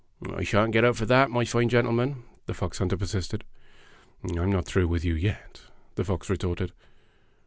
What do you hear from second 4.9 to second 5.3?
you